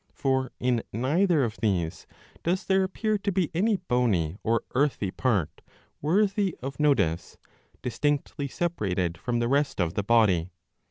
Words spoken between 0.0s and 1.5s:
For in neither